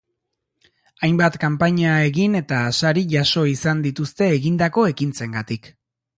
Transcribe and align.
Hainbat 1.07 1.37
kanpaina 1.43 1.91
egin 2.05 2.39
eta 2.39 2.63
sari 2.79 3.05
jaso 3.13 3.45
izan 3.53 3.85
dituzte 3.89 4.33
egindako 4.41 4.89
ekintzengatik. 4.95 5.73